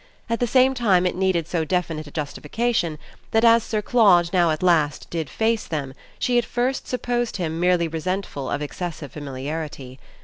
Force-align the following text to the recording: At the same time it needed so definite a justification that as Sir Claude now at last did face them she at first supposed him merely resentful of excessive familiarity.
At 0.31 0.39
the 0.39 0.47
same 0.47 0.73
time 0.73 1.05
it 1.05 1.15
needed 1.15 1.47
so 1.47 1.63
definite 1.63 2.07
a 2.07 2.11
justification 2.11 2.97
that 3.29 3.45
as 3.45 3.63
Sir 3.63 3.83
Claude 3.83 4.33
now 4.33 4.49
at 4.49 4.63
last 4.63 5.07
did 5.11 5.29
face 5.29 5.67
them 5.67 5.93
she 6.17 6.39
at 6.39 6.43
first 6.43 6.87
supposed 6.87 7.37
him 7.37 7.59
merely 7.59 7.87
resentful 7.87 8.49
of 8.49 8.63
excessive 8.63 9.11
familiarity. 9.11 9.99